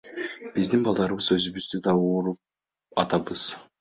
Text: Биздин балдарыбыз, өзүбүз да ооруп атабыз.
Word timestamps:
Биздин 0.55 0.85
балдарыбыз, 0.87 1.27
өзүбүз 1.37 1.67
да 1.89 1.93
ооруп 1.99 3.01
атабыз. 3.05 3.45